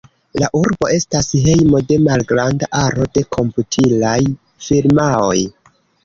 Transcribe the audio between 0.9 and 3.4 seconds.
estas hejmo de malgranda aro de